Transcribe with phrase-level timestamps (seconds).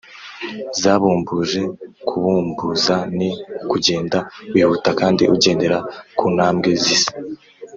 [0.81, 1.61] zabumbuje:
[2.07, 3.29] kubumbuza ni
[3.63, 4.17] ukugenda
[4.53, 5.77] wihuta kandi ugendera
[6.17, 7.11] ku tambwe zisa